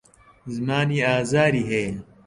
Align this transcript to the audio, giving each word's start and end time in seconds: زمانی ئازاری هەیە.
زمانی 0.55 0.97
ئازاری 1.05 1.63
هەیە. 1.71 1.93